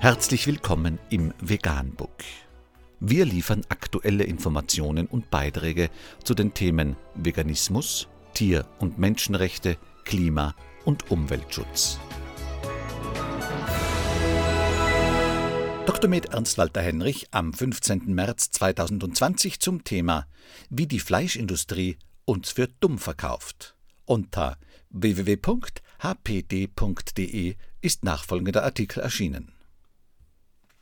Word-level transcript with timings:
Herzlich 0.00 0.46
willkommen 0.46 1.00
im 1.10 1.34
Veganbook. 1.40 2.22
Wir 3.00 3.24
liefern 3.24 3.62
aktuelle 3.68 4.22
Informationen 4.22 5.08
und 5.08 5.28
Beiträge 5.28 5.90
zu 6.22 6.34
den 6.34 6.54
Themen 6.54 6.94
Veganismus, 7.16 8.06
Tier- 8.32 8.64
und 8.78 9.00
Menschenrechte, 9.00 9.76
Klima- 10.04 10.54
und 10.84 11.10
Umweltschutz. 11.10 11.98
Dr. 15.84 16.08
Med 16.08 16.26
Ernst 16.26 16.58
Walter 16.58 16.80
Henrich 16.80 17.26
am 17.32 17.52
15. 17.52 18.14
März 18.14 18.52
2020 18.52 19.58
zum 19.58 19.82
Thema 19.82 20.28
Wie 20.70 20.86
die 20.86 21.00
Fleischindustrie 21.00 21.98
uns 22.24 22.52
für 22.52 22.68
dumm 22.68 22.98
verkauft. 22.98 23.74
Unter 24.04 24.58
www.hpd.de 24.90 25.56
ist 27.80 28.04
nachfolgender 28.04 28.62
Artikel 28.62 29.00
erschienen. 29.00 29.57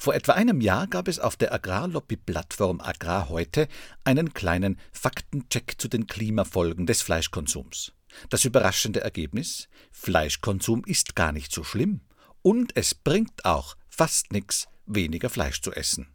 Vor 0.00 0.14
etwa 0.14 0.32
einem 0.32 0.62
Jahr 0.62 0.86
gab 0.86 1.08
es 1.08 1.18
auf 1.18 1.36
der 1.36 1.52
Agrarlobby-Plattform 1.52 2.80
Agrar 2.80 3.28
heute 3.28 3.68
einen 4.02 4.32
kleinen 4.32 4.80
Faktencheck 4.92 5.74
zu 5.76 5.88
den 5.88 6.06
Klimafolgen 6.06 6.86
des 6.86 7.02
Fleischkonsums. 7.02 7.92
Das 8.30 8.46
überraschende 8.46 9.02
Ergebnis: 9.02 9.68
Fleischkonsum 9.92 10.84
ist 10.86 11.16
gar 11.16 11.32
nicht 11.32 11.52
so 11.52 11.64
schlimm 11.64 12.00
und 12.40 12.74
es 12.76 12.94
bringt 12.94 13.44
auch 13.44 13.76
fast 13.90 14.32
nichts, 14.32 14.68
weniger 14.86 15.28
Fleisch 15.28 15.60
zu 15.60 15.70
essen. 15.70 16.08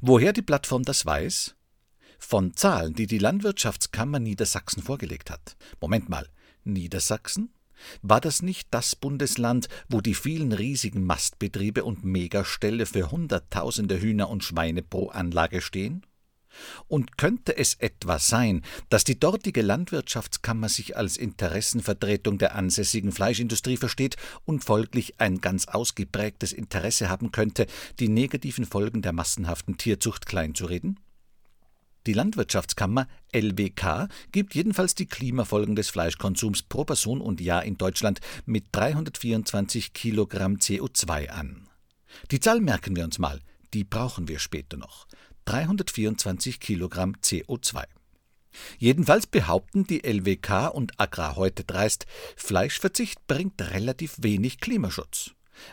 Woher 0.00 0.32
die 0.32 0.40
Plattform 0.40 0.84
das 0.84 1.04
weiß? 1.04 1.54
Von 2.18 2.56
Zahlen, 2.56 2.94
die 2.94 3.06
die 3.06 3.18
Landwirtschaftskammer 3.18 4.20
Niedersachsen 4.20 4.82
vorgelegt 4.82 5.30
hat. 5.30 5.58
Moment 5.82 6.08
mal, 6.08 6.26
Niedersachsen? 6.64 7.52
War 8.02 8.20
das 8.20 8.42
nicht 8.42 8.68
das 8.70 8.96
Bundesland, 8.96 9.68
wo 9.88 10.00
die 10.00 10.14
vielen 10.14 10.52
riesigen 10.52 11.04
Mastbetriebe 11.04 11.84
und 11.84 12.04
Megaställe 12.04 12.86
für 12.86 13.10
Hunderttausende 13.10 14.00
Hühner 14.00 14.28
und 14.28 14.44
Schweine 14.44 14.82
pro 14.82 15.08
Anlage 15.08 15.60
stehen? 15.60 16.02
Und 16.88 17.18
könnte 17.18 17.56
es 17.56 17.74
etwa 17.74 18.18
sein, 18.18 18.62
dass 18.88 19.04
die 19.04 19.20
dortige 19.20 19.62
Landwirtschaftskammer 19.62 20.68
sich 20.68 20.96
als 20.96 21.16
Interessenvertretung 21.16 22.38
der 22.38 22.54
ansässigen 22.54 23.12
Fleischindustrie 23.12 23.76
versteht 23.76 24.16
und 24.44 24.64
folglich 24.64 25.20
ein 25.20 25.40
ganz 25.40 25.68
ausgeprägtes 25.68 26.52
Interesse 26.52 27.08
haben 27.08 27.30
könnte, 27.30 27.66
die 28.00 28.08
negativen 28.08 28.64
Folgen 28.64 29.02
der 29.02 29.12
massenhaften 29.12 29.76
Tierzucht 29.76 30.26
kleinzureden? 30.26 30.98
Die 32.08 32.14
Landwirtschaftskammer 32.14 33.06
LWK 33.34 34.08
gibt 34.32 34.54
jedenfalls 34.54 34.94
die 34.94 35.04
Klimafolgen 35.04 35.76
des 35.76 35.90
Fleischkonsums 35.90 36.62
pro 36.62 36.86
Person 36.86 37.20
und 37.20 37.38
Jahr 37.38 37.64
in 37.64 37.76
Deutschland 37.76 38.20
mit 38.46 38.64
324 38.72 39.92
Kilogramm 39.92 40.54
CO2 40.54 41.28
an. 41.28 41.68
Die 42.30 42.40
Zahl 42.40 42.62
merken 42.62 42.96
wir 42.96 43.04
uns 43.04 43.18
mal, 43.18 43.42
die 43.74 43.84
brauchen 43.84 44.26
wir 44.26 44.38
später 44.38 44.78
noch. 44.78 45.06
324 45.44 46.60
Kilogramm 46.60 47.14
CO2. 47.22 47.84
Jedenfalls 48.78 49.26
behaupten 49.26 49.86
die 49.86 50.02
LWK 50.02 50.68
und 50.68 50.98
Agrar 50.98 51.36
heute 51.36 51.64
dreist, 51.64 52.06
Fleischverzicht 52.36 53.26
bringt 53.26 53.60
relativ 53.60 54.14
wenig 54.22 54.60
Klimaschutz. 54.60 55.32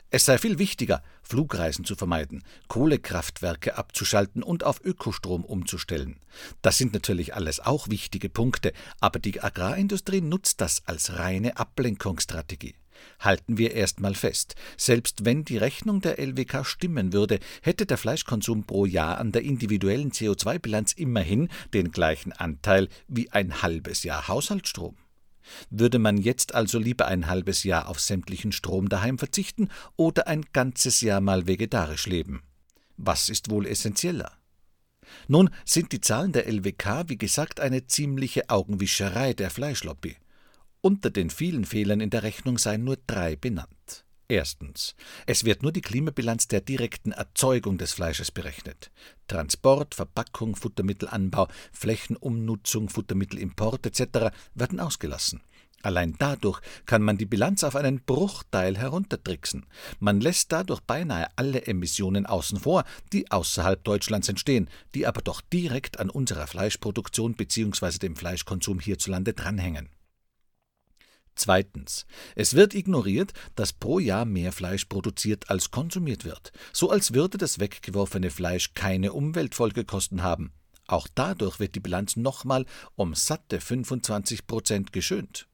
Es 0.09 0.25
sei 0.25 0.37
viel 0.37 0.59
wichtiger, 0.59 1.03
Flugreisen 1.21 1.85
zu 1.85 1.95
vermeiden, 1.95 2.43
Kohlekraftwerke 2.67 3.77
abzuschalten 3.77 4.43
und 4.43 4.63
auf 4.63 4.83
Ökostrom 4.83 5.43
umzustellen. 5.43 6.19
Das 6.61 6.77
sind 6.77 6.93
natürlich 6.93 7.33
alles 7.35 7.59
auch 7.59 7.89
wichtige 7.89 8.29
Punkte, 8.29 8.73
aber 8.99 9.19
die 9.19 9.41
Agrarindustrie 9.41 10.21
nutzt 10.21 10.61
das 10.61 10.83
als 10.85 11.17
reine 11.17 11.57
Ablenkungsstrategie. 11.57 12.75
Halten 13.19 13.57
wir 13.57 13.73
erstmal 13.73 14.15
fest, 14.15 14.55
selbst 14.77 15.25
wenn 15.25 15.43
die 15.43 15.57
Rechnung 15.57 16.01
der 16.01 16.19
LWK 16.19 16.65
stimmen 16.65 17.13
würde, 17.13 17.39
hätte 17.61 17.85
der 17.85 17.97
Fleischkonsum 17.97 18.63
pro 18.65 18.85
Jahr 18.85 19.17
an 19.17 19.31
der 19.31 19.43
individuellen 19.43 20.11
CO2-Bilanz 20.11 20.93
immerhin 20.93 21.49
den 21.73 21.91
gleichen 21.91 22.31
Anteil 22.31 22.87
wie 23.07 23.31
ein 23.31 23.61
halbes 23.61 24.03
Jahr 24.03 24.27
Haushaltsstrom. 24.27 24.95
Würde 25.69 25.99
man 25.99 26.17
jetzt 26.17 26.55
also 26.55 26.79
lieber 26.79 27.07
ein 27.07 27.27
halbes 27.27 27.63
Jahr 27.63 27.87
auf 27.87 27.99
sämtlichen 27.99 28.51
Strom 28.51 28.89
daheim 28.89 29.17
verzichten 29.17 29.69
oder 29.95 30.27
ein 30.27 30.45
ganzes 30.53 31.01
Jahr 31.01 31.21
mal 31.21 31.47
vegetarisch 31.47 32.07
leben? 32.07 32.43
Was 32.97 33.29
ist 33.29 33.49
wohl 33.49 33.65
essentieller? 33.65 34.31
Nun 35.27 35.49
sind 35.65 35.91
die 35.91 36.01
Zahlen 36.01 36.31
der 36.31 36.47
LWK, 36.47 37.05
wie 37.07 37.17
gesagt, 37.17 37.59
eine 37.59 37.87
ziemliche 37.87 38.49
Augenwischerei 38.49 39.33
der 39.33 39.49
Fleischlobby. 39.49 40.17
Unter 40.81 41.09
den 41.09 41.29
vielen 41.29 41.65
Fehlern 41.65 41.99
in 41.99 42.09
der 42.09 42.23
Rechnung 42.23 42.57
seien 42.57 42.83
nur 42.83 42.97
drei 43.07 43.35
benannt. 43.35 44.04
Erstens. 44.27 44.95
Es 45.27 45.45
wird 45.45 45.61
nur 45.61 45.71
die 45.71 45.81
Klimabilanz 45.81 46.47
der 46.47 46.61
direkten 46.61 47.11
Erzeugung 47.11 47.77
des 47.77 47.93
Fleisches 47.93 48.31
berechnet. 48.31 48.89
Transport, 49.27 49.93
Verpackung, 49.93 50.55
Futtermittelanbau, 50.55 51.47
Flächenumnutzung, 51.71 52.89
Futtermittelimport 52.89 53.85
etc. 53.85 54.35
werden 54.55 54.79
ausgelassen. 54.79 55.41
Allein 55.83 56.15
dadurch 56.17 56.61
kann 56.87 57.03
man 57.03 57.19
die 57.19 57.27
Bilanz 57.27 57.63
auf 57.63 57.75
einen 57.75 57.99
Bruchteil 57.99 58.75
heruntertricksen. 58.75 59.67
Man 59.99 60.19
lässt 60.19 60.51
dadurch 60.51 60.81
beinahe 60.81 61.27
alle 61.35 61.67
Emissionen 61.67 62.25
außen 62.25 62.59
vor, 62.59 62.85
die 63.13 63.29
außerhalb 63.29 63.83
Deutschlands 63.83 64.27
entstehen, 64.27 64.67
die 64.95 65.05
aber 65.05 65.21
doch 65.21 65.41
direkt 65.41 65.99
an 65.99 66.09
unserer 66.09 66.47
Fleischproduktion 66.47 67.35
bzw. 67.35 67.99
dem 67.99 68.15
Fleischkonsum 68.15 68.79
hierzulande 68.79 69.33
dranhängen. 69.33 69.89
Zweitens. 71.35 72.05
Es 72.35 72.53
wird 72.53 72.73
ignoriert, 72.73 73.33
dass 73.55 73.73
pro 73.73 73.99
Jahr 73.99 74.25
mehr 74.25 74.51
Fleisch 74.53 74.85
produziert 74.85 75.49
als 75.49 75.69
konsumiert 75.69 76.23
wird, 76.23 76.51
so 76.71 76.89
als 76.89 77.13
würde 77.13 77.37
das 77.37 77.59
weggeworfene 77.59 78.31
Fleisch 78.31 78.73
keine 78.73 79.11
Umweltfolgekosten 79.11 80.23
haben. 80.23 80.53
Auch 80.87 81.07
dadurch 81.13 81.59
wird 81.59 81.75
die 81.75 81.79
Bilanz 81.79 82.15
nochmal 82.15 82.65
um 82.95 83.15
satte 83.15 83.59
25 83.59 84.47
Prozent 84.47 84.93
geschönt. 84.93 85.47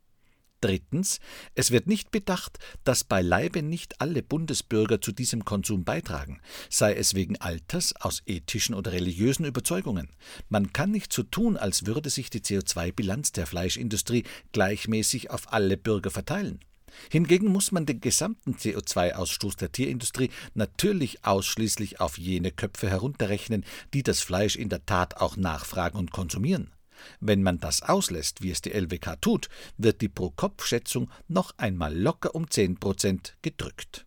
Drittens, 0.61 1.19
es 1.55 1.71
wird 1.71 1.87
nicht 1.87 2.11
bedacht, 2.11 2.59
dass 2.83 3.03
beileibe 3.03 3.63
nicht 3.63 3.99
alle 3.99 4.21
Bundesbürger 4.21 5.01
zu 5.01 5.11
diesem 5.11 5.43
Konsum 5.43 5.83
beitragen, 5.83 6.39
sei 6.69 6.93
es 6.93 7.15
wegen 7.15 7.35
Alters, 7.37 7.95
aus 7.95 8.21
ethischen 8.27 8.75
oder 8.75 8.91
religiösen 8.91 9.45
Überzeugungen. 9.45 10.09
Man 10.49 10.71
kann 10.71 10.91
nicht 10.91 11.11
so 11.11 11.23
tun, 11.23 11.57
als 11.57 11.87
würde 11.87 12.11
sich 12.11 12.29
die 12.29 12.41
CO2-Bilanz 12.41 13.31
der 13.31 13.47
Fleischindustrie 13.47 14.23
gleichmäßig 14.51 15.31
auf 15.31 15.51
alle 15.51 15.77
Bürger 15.77 16.11
verteilen. 16.11 16.59
Hingegen 17.09 17.47
muss 17.47 17.71
man 17.71 17.87
den 17.87 17.99
gesamten 17.99 18.53
CO2-Ausstoß 18.53 19.57
der 19.57 19.71
Tierindustrie 19.71 20.29
natürlich 20.53 21.25
ausschließlich 21.25 21.99
auf 21.99 22.19
jene 22.19 22.51
Köpfe 22.51 22.89
herunterrechnen, 22.89 23.65
die 23.93 24.03
das 24.03 24.19
Fleisch 24.19 24.55
in 24.55 24.69
der 24.69 24.85
Tat 24.85 25.17
auch 25.17 25.37
nachfragen 25.37 25.97
und 25.97 26.11
konsumieren. 26.11 26.71
Wenn 27.19 27.43
man 27.43 27.59
das 27.59 27.81
auslässt, 27.81 28.41
wie 28.41 28.51
es 28.51 28.61
die 28.61 28.71
LWK 28.71 29.19
tut, 29.21 29.49
wird 29.77 30.01
die 30.01 30.09
Pro-Kopf-Schätzung 30.09 31.09
noch 31.27 31.53
einmal 31.57 31.97
locker 31.97 32.35
um 32.35 32.49
10 32.49 32.79
Prozent 32.79 33.37
gedrückt. 33.41 34.05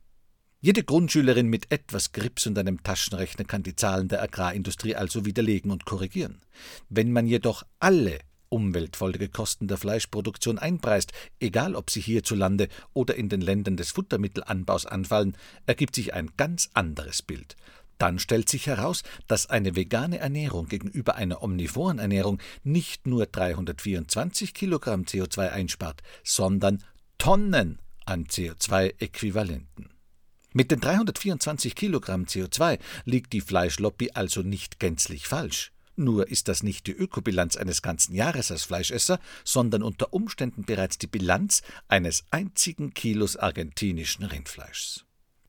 Jede 0.61 0.83
Grundschülerin 0.83 1.49
mit 1.49 1.71
etwas 1.71 2.13
Grips 2.13 2.47
und 2.47 2.59
einem 2.59 2.83
Taschenrechner 2.83 3.45
kann 3.45 3.63
die 3.63 3.77
Zahlen 3.77 4.09
der 4.09 4.23
Agrarindustrie 4.23 4.97
also 4.97 5.27
widerlegen 5.27 5.71
und 5.71 5.85
korrigieren. 5.85 6.41
Wenn 6.89 7.13
man 7.13 7.27
jedoch 7.27 7.65
alle 7.81 8.21
Umweltfolgekosten 8.49 9.69
der 9.69 9.77
Fleischproduktion 9.77 10.59
einpreist, 10.59 11.13
egal 11.41 11.75
ob 11.75 11.91
sie 11.91 12.01
hierzulande 12.01 12.69
oder 12.93 13.17
in 13.17 13.29
den 13.29 13.41
Ländern 13.41 13.77
des 13.77 13.91
Futtermittelanbaus 13.91 14.87
anfallen, 14.87 15.37
ergibt 15.67 15.97
sich 15.97 16.15
ein 16.15 16.31
ganz 16.37 16.71
anderes 16.73 17.21
Bild. 17.21 17.57
Dann 17.99 18.19
stellt 18.19 18.49
sich 18.49 18.67
heraus, 18.67 19.03
dass 19.29 19.47
eine 19.47 19.77
vegane 19.77 20.19
Ernährung 20.19 20.67
gegenüber 20.67 21.15
einer 21.17 21.43
omnivoren 21.43 21.99
Ernährung 21.99 22.41
nicht 22.63 23.07
nur 23.07 23.27
324 23.27 24.55
Kilogramm 24.55 25.03
CO2 25.03 25.51
einspart, 25.51 26.03
sondern 26.23 26.83
Tonnen 27.19 27.79
an 28.05 28.25
CO2-Äquivalenten. 28.27 29.91
Mit 30.53 30.71
den 30.71 30.81
324 30.81 31.75
Kilogramm 31.75 32.25
CO2 32.25 32.79
liegt 33.05 33.33
die 33.33 33.41
Fleischlobby 33.41 34.11
also 34.15 34.43
nicht 34.43 34.79
gänzlich 34.79 35.27
falsch. 35.27 35.73
Nur 35.97 36.29
ist 36.29 36.49
das 36.49 36.63
nicht 36.63 36.87
die 36.87 36.93
Ökobilanz 36.93 37.57
eines 37.57 37.83
ganzen 37.83 38.15
Jahres 38.15 38.51
als 38.51 38.65
Fleischesser, 38.65 39.21
sondern 39.45 39.83
unter 39.83 40.13
Umständen 40.13 40.65
bereits 40.65 40.99
die 40.99 41.07
Bilanz 41.07 41.63
eines 41.89 42.25
einzigen 42.31 42.95
Kilos 42.95 43.37
argentinischen 43.37 44.25
Rindfleischs. 44.25 45.05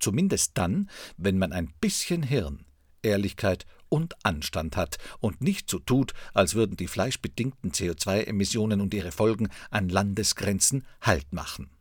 Zumindest 0.06 0.52
dann, 0.54 0.88
wenn 1.18 1.40
man 1.40 1.52
ein 1.52 1.74
bisschen 1.82 2.22
Hirn, 2.22 2.64
Ehrlichkeit 3.02 3.66
und 3.90 4.14
Anstand 4.24 4.78
hat 4.78 5.00
und 5.20 5.42
nicht 5.42 5.68
so 5.68 5.80
tut, 5.80 6.14
als 6.36 6.54
würden 6.54 6.78
die 6.78 6.86
fleischbedingten 6.86 7.72
CO2-Emissionen 7.72 8.82
und 8.82 8.94
ihre 8.94 9.12
Folgen 9.12 9.50
an 9.72 9.90
Landesgrenzen 9.90 10.86
Halt 11.02 11.34
machen. 11.34 11.72